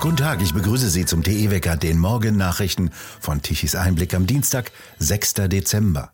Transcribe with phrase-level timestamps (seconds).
[0.00, 5.34] Guten Tag, ich begrüße Sie zum TE-Wecker, den Morgennachrichten von Tichys Einblick am Dienstag, 6.
[5.48, 6.12] Dezember.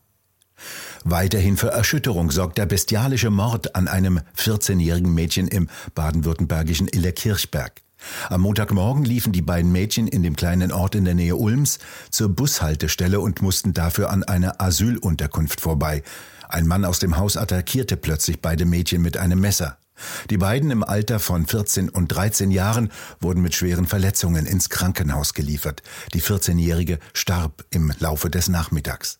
[1.04, 7.80] Weiterhin für Erschütterung sorgt der bestialische Mord an einem 14-jährigen Mädchen im baden-württembergischen Illerkirchberg.
[8.28, 11.78] Am Montagmorgen liefen die beiden Mädchen in dem kleinen Ort in der Nähe Ulms
[12.10, 16.02] zur Bushaltestelle und mussten dafür an einer Asylunterkunft vorbei.
[16.48, 19.78] Ein Mann aus dem Haus attackierte plötzlich beide Mädchen mit einem Messer.
[20.30, 25.34] Die beiden im Alter von 14 und 13 Jahren wurden mit schweren Verletzungen ins Krankenhaus
[25.34, 25.82] geliefert.
[26.14, 29.18] Die 14-Jährige starb im Laufe des Nachmittags.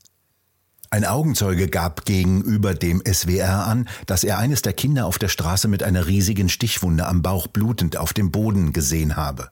[0.91, 5.67] Ein Augenzeuge gab gegenüber dem SWR an, dass er eines der Kinder auf der Straße
[5.69, 9.51] mit einer riesigen Stichwunde am Bauch blutend auf dem Boden gesehen habe.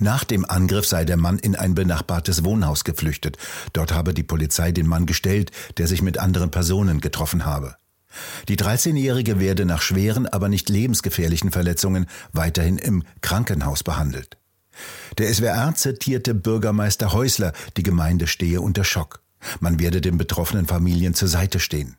[0.00, 3.36] Nach dem Angriff sei der Mann in ein benachbartes Wohnhaus geflüchtet.
[3.72, 7.76] Dort habe die Polizei den Mann gestellt, der sich mit anderen Personen getroffen habe.
[8.48, 14.36] Die 13-Jährige werde nach schweren, aber nicht lebensgefährlichen Verletzungen weiterhin im Krankenhaus behandelt.
[15.18, 19.20] Der SWR zitierte Bürgermeister Häusler, die Gemeinde stehe unter Schock.
[19.60, 21.96] Man werde den betroffenen Familien zur Seite stehen.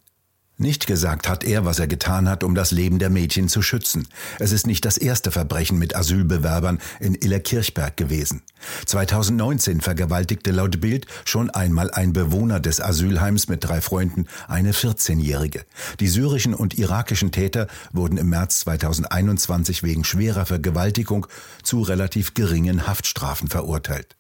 [0.60, 4.08] Nicht gesagt hat er, was er getan hat, um das Leben der Mädchen zu schützen.
[4.40, 8.42] Es ist nicht das erste Verbrechen mit Asylbewerbern in Illerkirchberg gewesen.
[8.88, 15.64] 2019 vergewaltigte laut Bild schon einmal ein Bewohner des Asylheims mit drei Freunden eine 14-Jährige.
[16.00, 21.28] Die syrischen und irakischen Täter wurden im März 2021 wegen schwerer Vergewaltigung
[21.62, 24.16] zu relativ geringen Haftstrafen verurteilt.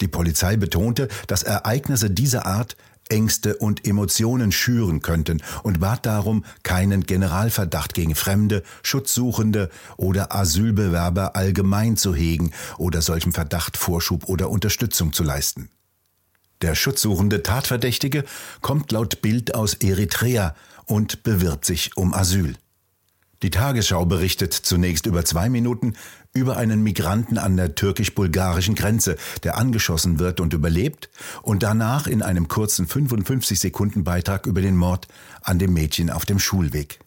[0.00, 2.76] Die Polizei betonte, dass Ereignisse dieser Art
[3.10, 11.36] Ängste und Emotionen schüren könnten und bat darum, keinen Generalverdacht gegen Fremde, Schutzsuchende oder Asylbewerber
[11.36, 15.70] allgemein zu hegen oder solchem Verdacht Vorschub oder Unterstützung zu leisten.
[16.62, 18.24] Der schutzsuchende Tatverdächtige
[18.60, 22.56] kommt laut Bild aus Eritrea und bewirbt sich um Asyl.
[23.42, 25.94] Die Tagesschau berichtet zunächst über zwei Minuten
[26.32, 31.10] über einen Migranten an der türkisch-bulgarischen Grenze, der angeschossen wird und überlebt,
[31.42, 35.08] und danach in einem kurzen 55 Sekunden Beitrag über den Mord
[35.42, 37.00] an dem Mädchen auf dem Schulweg.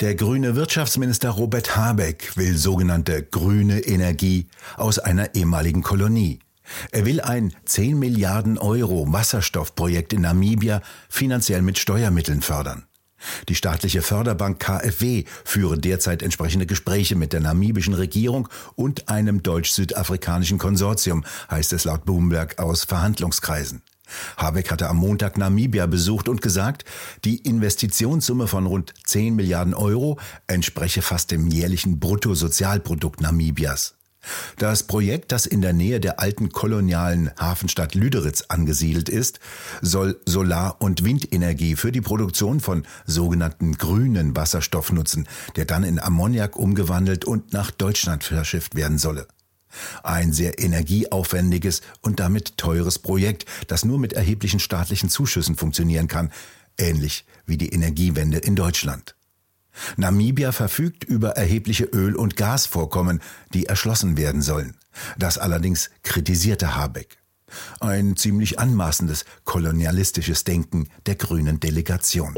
[0.00, 4.48] Der grüne Wirtschaftsminister Robert Habeck will sogenannte grüne Energie
[4.78, 6.38] aus einer ehemaligen Kolonie.
[6.90, 12.86] Er will ein 10 Milliarden Euro Wasserstoffprojekt in Namibia finanziell mit Steuermitteln fördern.
[13.48, 20.58] Die staatliche Förderbank KfW führe derzeit entsprechende Gespräche mit der namibischen Regierung und einem deutsch-südafrikanischen
[20.58, 23.82] Konsortium, heißt es laut Bloomberg aus Verhandlungskreisen.
[24.36, 26.84] Habeck hatte am Montag Namibia besucht und gesagt,
[27.24, 33.99] die Investitionssumme von rund 10 Milliarden Euro entspreche fast dem jährlichen Bruttosozialprodukt Namibias.
[34.58, 39.40] Das Projekt, das in der Nähe der alten kolonialen Hafenstadt Lüderitz angesiedelt ist,
[39.80, 45.26] soll Solar- und Windenergie für die Produktion von sogenannten grünen Wasserstoff nutzen,
[45.56, 49.26] der dann in Ammoniak umgewandelt und nach Deutschland verschifft werden solle.
[50.02, 56.32] Ein sehr energieaufwendiges und damit teures Projekt, das nur mit erheblichen staatlichen Zuschüssen funktionieren kann,
[56.76, 59.14] ähnlich wie die Energiewende in Deutschland.
[59.96, 63.20] Namibia verfügt über erhebliche Öl- und Gasvorkommen,
[63.54, 64.76] die erschlossen werden sollen.
[65.18, 67.18] Das allerdings kritisierte Habeck.
[67.80, 72.34] Ein ziemlich anmaßendes kolonialistisches Denken der grünen Delegation.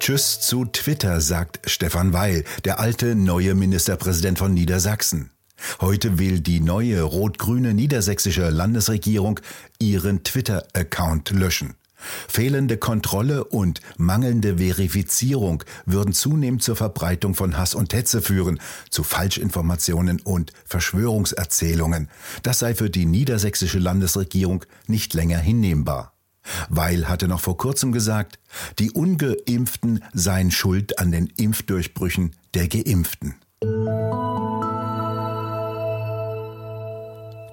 [0.00, 5.30] Tschüss zu Twitter, sagt Stefan Weil, der alte neue Ministerpräsident von Niedersachsen.
[5.80, 9.40] Heute will die neue rot-grüne niedersächsische Landesregierung
[9.78, 11.74] ihren Twitter-Account löschen.
[12.28, 18.60] Fehlende Kontrolle und mangelnde Verifizierung würden zunehmend zur Verbreitung von Hass und Hetze führen,
[18.90, 22.08] zu Falschinformationen und Verschwörungserzählungen.
[22.42, 26.12] Das sei für die niedersächsische Landesregierung nicht länger hinnehmbar.
[26.68, 28.38] Weil hatte noch vor kurzem gesagt,
[28.78, 33.36] die ungeimpften seien schuld an den Impfdurchbrüchen der geimpften.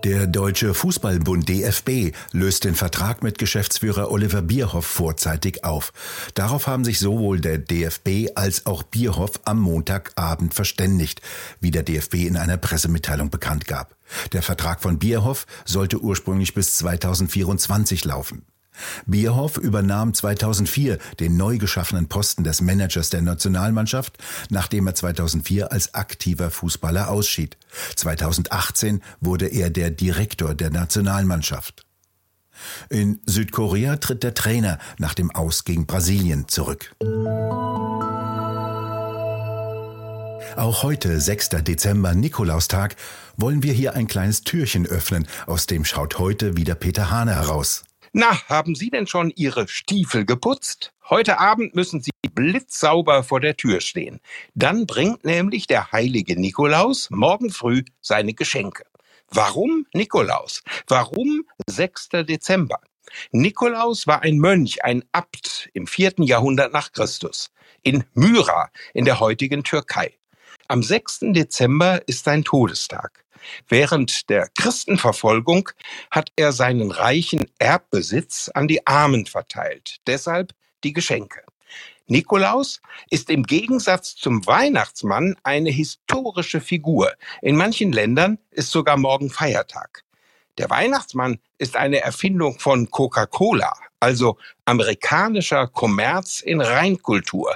[0.04, 5.94] Der Deutsche Fußballbund DFB löst den Vertrag mit Geschäftsführer Oliver Bierhoff vorzeitig auf.
[6.34, 11.22] Darauf haben sich sowohl der DFB als auch Bierhoff am Montagabend verständigt,
[11.60, 13.96] wie der DFB in einer Pressemitteilung bekannt gab.
[14.34, 18.44] Der Vertrag von Bierhoff sollte ursprünglich bis 2024 laufen.
[19.06, 24.18] Bierhoff übernahm 2004 den neu geschaffenen Posten des Managers der Nationalmannschaft,
[24.50, 27.58] nachdem er 2004 als aktiver Fußballer ausschied.
[27.96, 31.86] 2018 wurde er der Direktor der Nationalmannschaft.
[32.90, 36.96] In Südkorea tritt der Trainer nach dem Aus gegen Brasilien zurück.
[40.58, 41.50] Auch heute, 6.
[41.64, 42.96] Dezember, Nikolaustag,
[43.38, 47.84] wollen wir hier ein kleines Türchen öffnen, aus dem schaut heute wieder Peter Hane heraus.
[48.14, 50.92] Na, haben Sie denn schon Ihre Stiefel geputzt?
[51.10, 54.20] Heute Abend müssen Sie blitzsauber vor der Tür stehen.
[54.54, 58.84] Dann bringt nämlich der heilige Nikolaus morgen früh seine Geschenke.
[59.30, 60.62] Warum Nikolaus?
[60.88, 62.10] Warum 6.
[62.28, 62.82] Dezember?
[63.32, 67.50] Nikolaus war ein Mönch, ein Abt im vierten Jahrhundert nach Christus
[67.82, 70.18] in Myra in der heutigen Türkei.
[70.68, 71.20] Am 6.
[71.32, 73.24] Dezember ist sein Todestag.
[73.68, 75.70] Während der Christenverfolgung
[76.10, 79.98] hat er seinen reichen Erbbesitz an die Armen verteilt.
[80.08, 80.54] Deshalb
[80.84, 81.42] die Geschenke.
[82.08, 87.14] Nikolaus ist im Gegensatz zum Weihnachtsmann eine historische Figur.
[87.42, 90.04] In manchen Ländern ist sogar morgen Feiertag.
[90.58, 97.56] Der Weihnachtsmann ist eine Erfindung von Coca-Cola, also amerikanischer Kommerz in Reinkultur.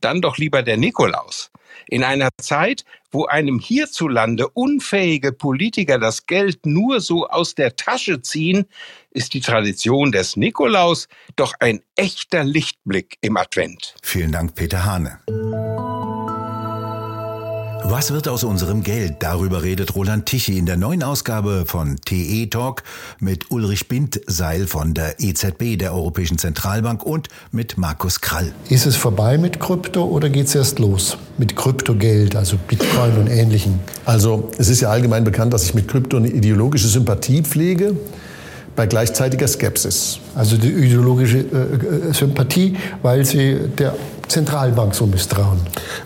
[0.00, 1.50] Dann doch lieber der Nikolaus.
[1.88, 8.22] In einer Zeit, wo einem hierzulande unfähige Politiker das Geld nur so aus der Tasche
[8.22, 8.66] ziehen,
[9.10, 13.94] ist die Tradition des Nikolaus doch ein echter Lichtblick im Advent.
[14.02, 15.20] Vielen Dank, Peter Hane.
[17.84, 19.16] Was wird aus unserem Geld?
[19.18, 22.84] Darüber redet Roland Tichy in der neuen Ausgabe von TE Talk
[23.18, 28.52] mit Ulrich Bindseil von der EZB, der Europäischen Zentralbank und mit Markus Krall.
[28.68, 33.26] Ist es vorbei mit Krypto oder geht es erst los mit Kryptogeld, also Bitcoin und
[33.26, 33.80] Ähnlichem?
[34.04, 37.96] Also es ist ja allgemein bekannt, dass ich mit Krypto eine ideologische Sympathie pflege
[38.76, 40.18] bei gleichzeitiger Skepsis.
[40.34, 43.94] Also die ideologische äh, äh Sympathie, weil Sie der
[44.32, 45.60] Zentralbank so misstrauen?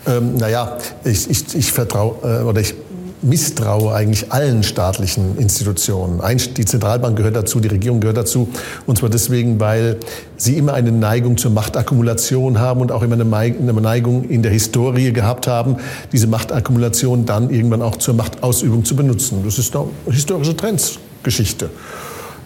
[0.05, 2.75] Ähm, naja, ich, ich, ich vertraue äh, oder ich
[3.21, 6.21] misstraue eigentlich allen staatlichen Institutionen.
[6.55, 8.49] Die Zentralbank gehört dazu, die Regierung gehört dazu.
[8.85, 9.97] Und zwar deswegen, weil
[10.35, 15.11] sie immer eine Neigung zur Machtakkumulation haben und auch immer eine Neigung in der Historie
[15.13, 15.77] gehabt haben,
[16.11, 19.41] diese Machtakkumulation dann irgendwann auch zur Machtausübung zu benutzen.
[19.43, 21.69] Das ist eine historische Trendsgeschichte.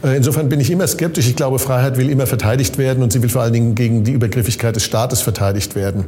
[0.03, 1.27] Äh, insofern bin ich immer skeptisch.
[1.27, 4.11] Ich glaube, Freiheit will immer verteidigt werden und sie will vor allen Dingen gegen die
[4.11, 6.05] Übergriffigkeit des Staates verteidigt werden.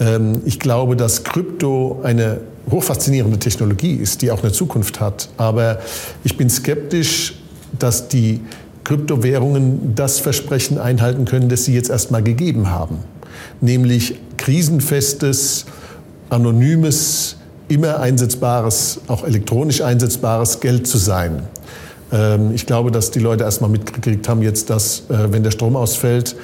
[0.00, 2.40] Ähm, ich glaube, dass Krypto eine
[2.70, 5.28] hochfaszinierende Technologie ist, die auch eine Zukunft hat.
[5.36, 5.78] Aber
[6.22, 7.34] ich bin skeptisch,
[7.78, 8.40] dass die
[8.84, 12.98] Kryptowährungen das Versprechen einhalten können, das sie jetzt erstmal gegeben haben.
[13.60, 15.64] Nämlich krisenfestes,
[16.28, 17.36] anonymes,
[17.68, 21.44] immer einsetzbares, auch elektronisch einsetzbares Geld zu sein.
[22.12, 25.76] Ähm, ich glaube, dass die Leute erstmal mitgekriegt haben jetzt, dass äh, wenn der Strom
[25.76, 26.36] ausfällt,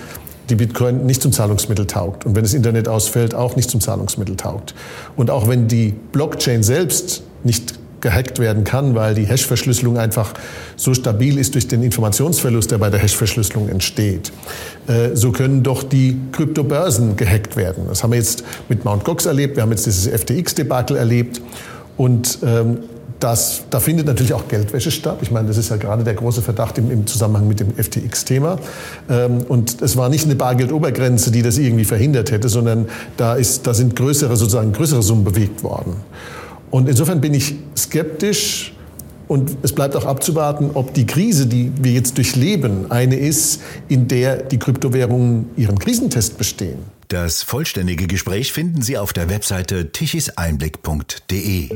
[0.48, 2.26] die Bitcoin nicht zum Zahlungsmittel taugt.
[2.26, 4.74] Und wenn das Internet ausfällt, auch nicht zum Zahlungsmittel taugt.
[5.16, 10.32] Und auch wenn die Blockchain selbst nicht gehackt werden kann, weil die Hash-Verschlüsselung einfach
[10.76, 14.32] so stabil ist durch den Informationsverlust, der bei der Hash-Verschlüsselung entsteht.
[14.86, 17.84] Äh, so können doch die Kryptobörsen gehackt werden.
[17.88, 19.04] Das haben wir jetzt mit Mt.
[19.04, 21.40] Gox erlebt, wir haben jetzt dieses FTX-Debakel erlebt.
[21.96, 22.78] Und ähm,
[23.20, 25.18] das, da findet natürlich auch Geldwäsche statt.
[25.20, 28.58] Ich meine, das ist ja gerade der große Verdacht im, im Zusammenhang mit dem FTX-Thema.
[29.08, 33.66] Ähm, und es war nicht eine Bargeldobergrenze, die das irgendwie verhindert hätte, sondern da, ist,
[33.66, 35.96] da sind größere, sozusagen größere Summen bewegt worden.
[36.70, 38.74] Und insofern bin ich skeptisch.
[39.28, 44.08] Und es bleibt auch abzuwarten, ob die Krise, die wir jetzt durchleben, eine ist, in
[44.08, 46.78] der die Kryptowährungen ihren Krisentest bestehen.
[47.06, 51.70] Das vollständige Gespräch finden Sie auf der Webseite tichiseinblick.de.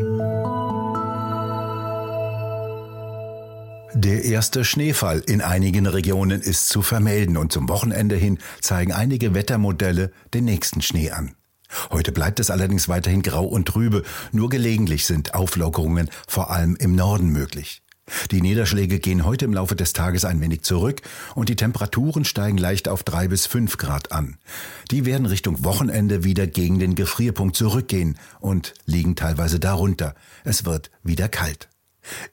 [3.96, 9.34] Der erste Schneefall in einigen Regionen ist zu vermelden und zum Wochenende hin zeigen einige
[9.34, 11.36] Wettermodelle den nächsten Schnee an.
[11.92, 14.02] Heute bleibt es allerdings weiterhin grau und trübe,
[14.32, 17.82] nur gelegentlich sind Auflockerungen vor allem im Norden möglich.
[18.32, 21.02] Die Niederschläge gehen heute im Laufe des Tages ein wenig zurück
[21.36, 24.38] und die Temperaturen steigen leicht auf drei bis fünf Grad an.
[24.90, 30.16] Die werden Richtung Wochenende wieder gegen den Gefrierpunkt zurückgehen und liegen teilweise darunter.
[30.42, 31.68] Es wird wieder kalt.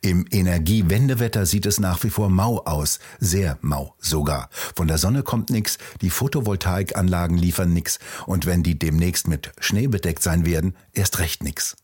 [0.01, 4.49] Im Energiewendewetter sieht es nach wie vor mau aus, sehr mau sogar.
[4.75, 9.87] Von der Sonne kommt nix, die Photovoltaikanlagen liefern nix und wenn die demnächst mit Schnee
[9.87, 11.75] bedeckt sein werden, erst recht nix.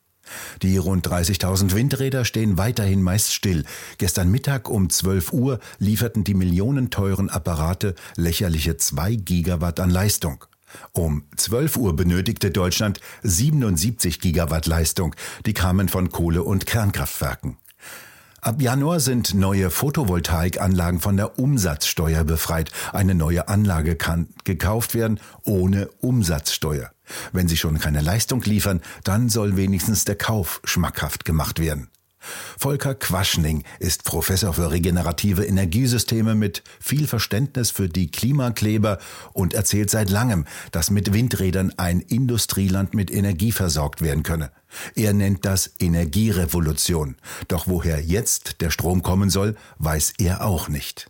[0.61, 3.63] Die rund 30.000 Windräder stehen weiterhin meist still.
[3.97, 10.45] Gestern Mittag um 12 Uhr lieferten die millionenteuren Apparate lächerliche 2 Gigawatt an Leistung.
[10.91, 15.15] Um 12 Uhr benötigte Deutschland 77 Gigawatt Leistung.
[15.45, 17.57] Die kamen von Kohle- und Kernkraftwerken.
[18.39, 22.71] Ab Januar sind neue Photovoltaikanlagen von der Umsatzsteuer befreit.
[22.93, 26.91] Eine neue Anlage kann gekauft werden ohne Umsatzsteuer.
[27.31, 31.89] Wenn sie schon keine Leistung liefern, dann soll wenigstens der Kauf schmackhaft gemacht werden.
[32.57, 38.99] Volker Quaschning ist Professor für regenerative Energiesysteme mit viel Verständnis für die Klimakleber
[39.33, 44.51] und erzählt seit langem, dass mit Windrädern ein Industrieland mit Energie versorgt werden könne.
[44.95, 47.15] Er nennt das Energierevolution.
[47.47, 51.09] Doch woher jetzt der Strom kommen soll, weiß er auch nicht.